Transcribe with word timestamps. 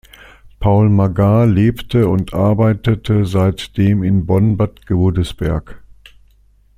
Paul 0.59 0.89
Magar 0.89 1.45
lebte 1.45 2.07
und 2.09 2.33
arbeitete 2.33 3.23
seitdem 3.27 4.01
in 4.01 4.25
Bonn-Bad 4.25 4.87
Godesberg. 4.87 5.79